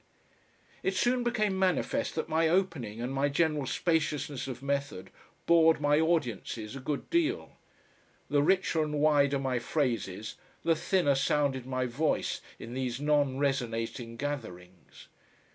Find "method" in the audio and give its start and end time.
4.63-5.11